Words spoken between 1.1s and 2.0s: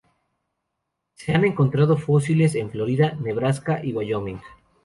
Se han encontrado